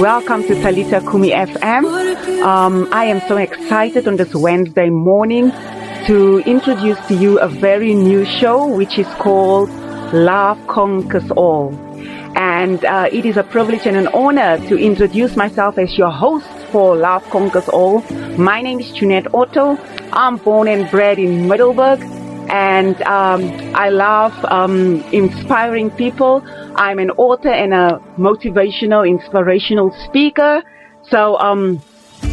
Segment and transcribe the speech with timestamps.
[0.00, 2.42] Welcome to Talita Kumi FM.
[2.42, 5.50] Um, I am so excited on this Wednesday morning
[6.06, 9.70] to introduce to you a very new show which is called
[10.12, 11.74] Love Conquers All.
[12.36, 16.46] And uh, it is a privilege and an honor to introduce myself as your host
[16.70, 18.02] for Love Conquers All.
[18.36, 19.78] My name is Jeanette Otto.
[20.12, 22.00] I'm born and bred in Middleburg
[22.50, 23.42] and um,
[23.74, 26.42] I love um, inspiring people.
[26.76, 30.62] I'm an author and a motivational, inspirational speaker.
[31.08, 31.82] So um,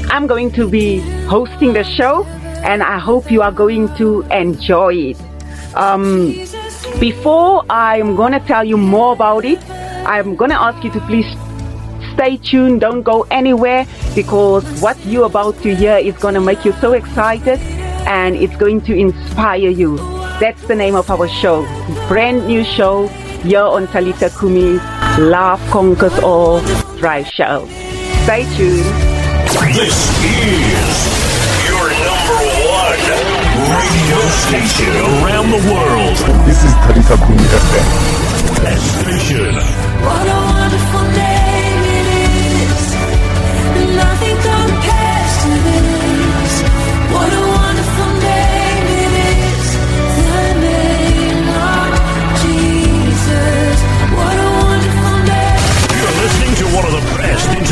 [0.10, 2.26] I'm going to be hosting the show,
[2.64, 5.22] and I hope you are going to enjoy it.
[5.76, 6.34] Um,
[7.00, 9.60] before I'm going to tell you more about it,
[10.06, 11.26] I'm going to ask you to please
[12.14, 12.82] stay tuned.
[12.82, 16.94] Don't go anywhere because what you're about to hear is going to make you so
[16.94, 17.60] excited
[18.08, 19.98] and it's going to inspire you.
[20.40, 21.64] That's the name of our show.
[22.08, 23.08] Brand new show
[23.44, 24.80] here on Talita Kumi.
[25.24, 26.62] Love conquers all
[26.98, 27.68] drive show.
[28.24, 28.84] Stay tuned.
[29.76, 30.88] This is
[31.68, 33.00] your number one
[33.72, 36.18] radio station around the world.
[36.48, 38.24] This is Talita Kumi FM.
[38.64, 41.33] Station What a wonderful name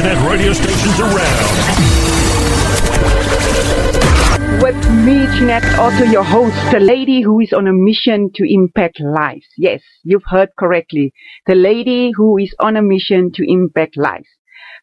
[0.02, 1.52] internet radio stations around.
[4.64, 9.00] With me, Jeanette Otto, your host, the lady who is on a mission to impact
[9.00, 9.46] lives.
[9.58, 11.14] Yes, you've heard correctly.
[11.46, 14.28] The lady who is on a mission to impact lives.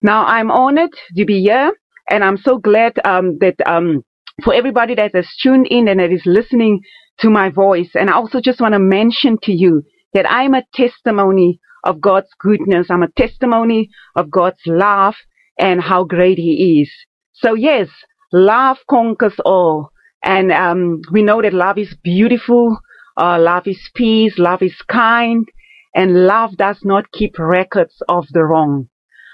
[0.03, 1.73] Now, I'm honored to be here,
[2.09, 4.05] and I'm so glad um, that um,
[4.45, 6.81] for everybody that has tuned in and that is listening
[7.19, 7.91] to my voice.
[7.95, 9.83] And I also just want to mention to you
[10.15, 12.89] that I'm a testimony of God's goodness.
[12.91, 15.15] I'm a testimony of God's love
[15.59, 16.91] and how great He is.
[17.33, 17.89] So yes,
[18.33, 19.91] love conquers all.
[20.23, 22.79] And um, we know that love is beautiful,
[23.17, 25.49] uh, love is peace, love is kind,
[25.95, 28.89] and love does not keep records of the wrong.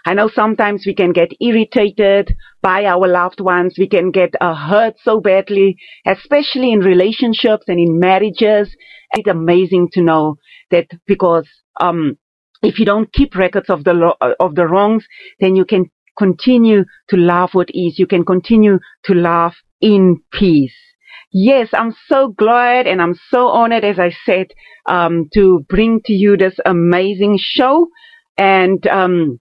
[0.06, 3.76] I know sometimes we can get irritated by our loved ones.
[3.78, 8.76] We can get uh, hurt so badly, especially in relationships and in marriages.
[9.12, 10.37] It's amazing to know
[10.70, 11.48] that because
[11.81, 12.19] um,
[12.64, 15.06] if you don't keep records of the lo- of the wrongs,
[15.41, 17.98] then you can continue to laugh with ease.
[17.98, 20.75] You can continue to laugh in peace.
[21.32, 24.47] Yes, I'm so glad and I'm so honored, as I said,
[24.86, 27.88] um, to bring to you this amazing show.
[28.38, 29.41] And um,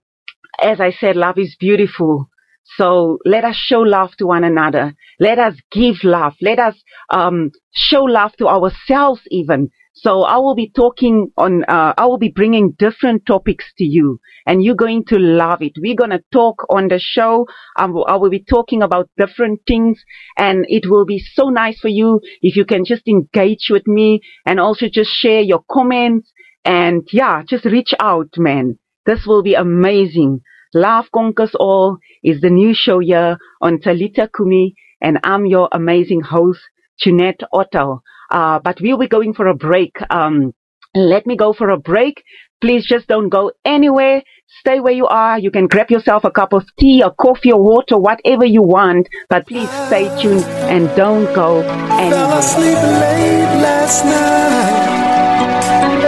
[0.60, 2.28] as I said, love is beautiful.
[2.76, 4.94] So let us show love to one another.
[5.20, 6.34] Let us give love.
[6.40, 6.74] Let us
[7.10, 9.70] um, show love to ourselves even.
[9.96, 14.18] So I will be talking on, uh, I will be bringing different topics to you
[14.44, 15.74] and you're going to love it.
[15.80, 17.46] We're going to talk on the show.
[17.78, 20.02] Um, I will be talking about different things
[20.36, 24.20] and it will be so nice for you if you can just engage with me
[24.44, 26.32] and also just share your comments
[26.64, 28.78] and yeah, just reach out, man.
[29.06, 30.40] This will be amazing.
[30.74, 36.22] Love Conquers All is the new show here on Talita Kumi and I'm your amazing
[36.22, 36.60] host,
[36.98, 38.02] Jeanette Otto.
[38.30, 39.96] Uh, but we'll be going for a break.
[40.10, 40.54] Um,
[40.94, 42.22] let me go for a break.
[42.60, 44.22] Please just don't go anywhere.
[44.60, 45.38] Stay where you are.
[45.38, 49.08] You can grab yourself a cup of tea or coffee or water, whatever you want.
[49.28, 52.38] But please stay tuned and don't go Fell anywhere.
[52.38, 54.94] asleep late last night,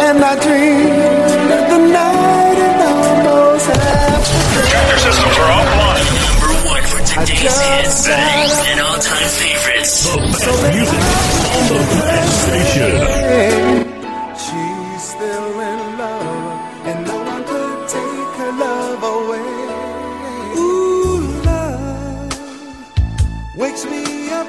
[0.01, 1.16] and I dreamed
[7.25, 10.05] today's hits, bangs, and all-time favorites.
[10.05, 11.05] The best music
[11.57, 12.93] on the best station.
[14.45, 19.51] She's still in love, and no one could take her love away.
[20.59, 22.31] Ooh, love
[23.57, 24.47] wakes me up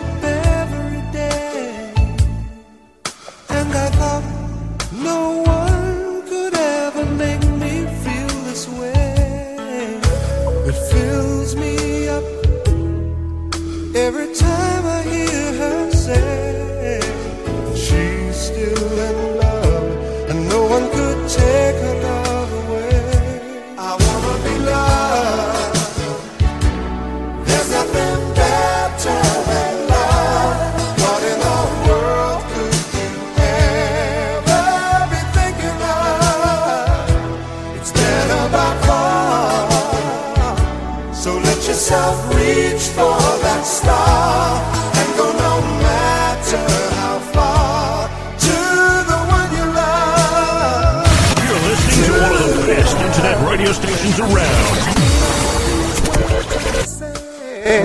[53.68, 54.36] radio stations around.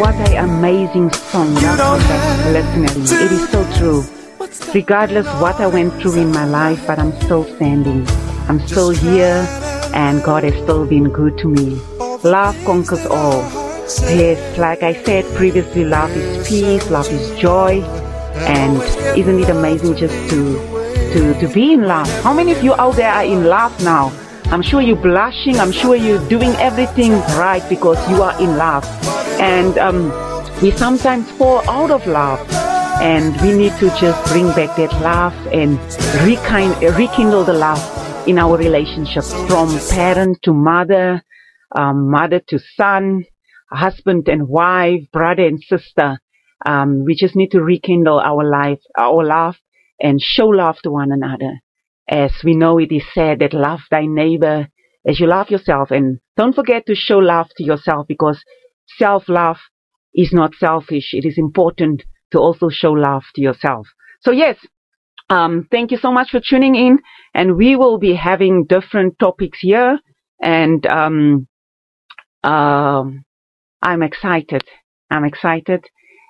[0.00, 3.02] What an amazing song that was that listening.
[3.02, 4.04] It is so true.
[4.74, 8.06] Regardless what I went through in my life, but I'm still standing.
[8.48, 9.46] I'm still here
[9.94, 11.80] and God has still been good to me.
[12.22, 13.42] Love conquers all.
[14.14, 17.82] Yes, like I said previously, love is peace, love is joy.
[18.46, 18.76] And
[19.18, 20.58] isn't it amazing just to
[21.12, 22.08] to, to be in love?
[22.22, 24.12] How many of you out there are in love now?
[24.52, 25.56] I'm sure you're blushing.
[25.58, 28.84] I'm sure you're doing everything right because you are in love.
[29.40, 30.12] And um,
[30.60, 32.38] we sometimes fall out of love.
[33.00, 35.78] And we need to just bring back that love and
[36.28, 37.80] rekind, rekindle the love
[38.28, 41.22] in our relationships from parent to mother,
[41.74, 43.24] um, mother to son,
[43.70, 46.18] husband and wife, brother and sister.
[46.66, 49.56] Um, we just need to rekindle our life, our love
[49.98, 51.62] and show love to one another.
[52.08, 54.68] As we know it is said that love thy neighbor
[55.06, 58.42] as you love yourself and don't forget to show love to yourself because
[58.98, 59.58] self-love
[60.14, 61.10] is not selfish.
[61.12, 62.02] It is important
[62.32, 63.86] to also show love to yourself.
[64.20, 64.56] So yes,
[65.30, 66.98] um, thank you so much for tuning in
[67.34, 69.98] and we will be having different topics here
[70.40, 71.48] and um,
[72.44, 73.24] um,
[73.80, 74.62] I'm excited.
[75.10, 75.84] I'm excited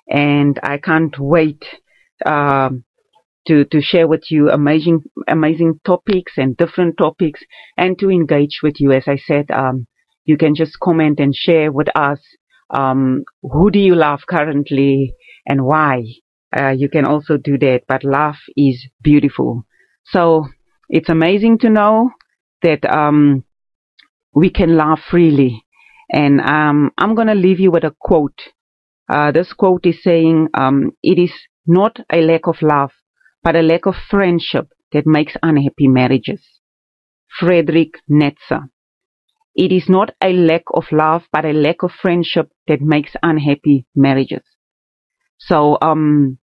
[0.08, 1.64] and I can't wait
[2.24, 2.84] um,
[3.46, 7.40] to to share with you amazing amazing topics and different topics
[7.76, 8.92] and to engage with you.
[8.92, 9.86] As I said, um,
[10.24, 12.20] you can just comment and share with us
[12.70, 15.14] um, who do you love currently
[15.46, 16.04] and why.
[16.54, 19.64] Uh, you can also do that, but love is beautiful.
[20.04, 20.46] So
[20.88, 22.10] it's amazing to know
[22.62, 23.44] that um,
[24.34, 25.64] we can laugh freely.
[26.10, 28.38] And um, I'm going to leave you with a quote.
[29.08, 31.32] Uh, this quote is saying, um, "It is
[31.66, 32.90] not a lack of love,
[33.42, 36.42] but a lack of friendship that makes unhappy marriages."
[37.38, 38.56] Frederick Nietzsche.
[39.54, 43.86] It is not a lack of love, but a lack of friendship that makes unhappy
[43.94, 44.42] marriages.
[45.38, 46.38] So, um,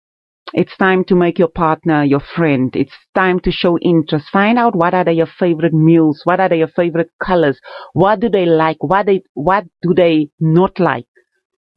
[0.53, 2.75] it's time to make your partner your friend.
[2.75, 4.27] It's time to show interest.
[4.31, 6.21] Find out what are their favorite meals.
[6.23, 7.59] What are their favorite colors?
[7.93, 8.77] What do they like?
[8.79, 11.05] What they, what do they not like?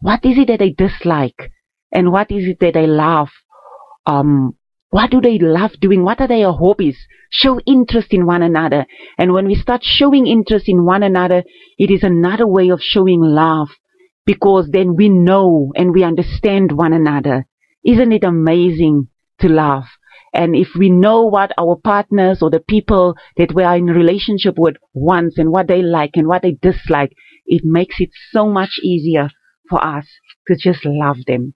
[0.00, 1.52] What is it that they dislike?
[1.92, 3.28] And what is it that they love?
[4.06, 4.56] Um,
[4.92, 6.04] what do they love doing?
[6.04, 6.98] What are their hobbies?
[7.30, 8.84] Show interest in one another.
[9.16, 11.44] And when we start showing interest in one another,
[11.78, 13.68] it is another way of showing love
[14.26, 17.46] because then we know and we understand one another.
[17.82, 19.08] Isn't it amazing
[19.40, 19.84] to love?
[20.34, 24.58] And if we know what our partners or the people that we are in relationship
[24.58, 27.14] with wants and what they like and what they dislike,
[27.46, 29.30] it makes it so much easier
[29.70, 30.06] for us
[30.48, 31.54] to just love them.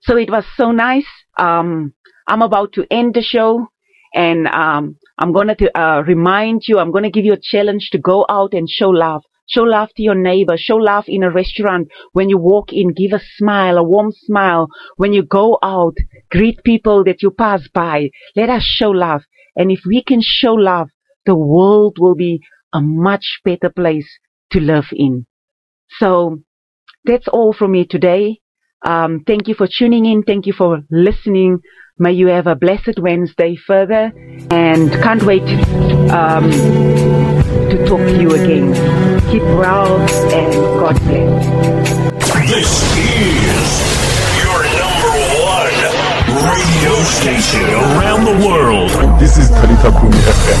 [0.00, 1.06] So it was so nice.
[1.38, 1.94] Um,
[2.26, 3.66] I'm about to end the show
[4.14, 7.90] and um, I'm going to uh, remind you, I'm going to give you a challenge
[7.92, 9.22] to go out and show love.
[9.48, 10.56] Show love to your neighbor.
[10.56, 11.88] Show love in a restaurant.
[12.12, 14.68] When you walk in, give a smile, a warm smile.
[14.96, 15.96] When you go out,
[16.30, 18.10] greet people that you pass by.
[18.36, 19.22] Let us show love.
[19.56, 20.88] And if we can show love,
[21.26, 22.40] the world will be
[22.72, 24.08] a much better place
[24.52, 25.26] to live in.
[25.98, 26.38] So
[27.04, 28.38] that's all from me today.
[28.84, 30.22] Um, thank you for tuning in.
[30.22, 31.60] Thank you for listening.
[31.98, 34.10] May you have a blessed Wednesday further
[34.50, 35.42] and can't wait
[36.10, 36.50] um,
[37.70, 38.72] to talk to you again.
[39.30, 40.00] Keep well
[40.32, 41.46] and God bless.
[42.48, 43.68] This is
[44.42, 45.12] your number
[45.44, 45.76] one
[46.48, 48.90] radio station around the world.
[49.20, 50.60] This is Talita Kumi FM.